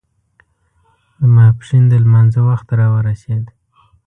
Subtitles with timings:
[1.19, 3.45] د ماسپښين د لمانځه وخت را ورسېد.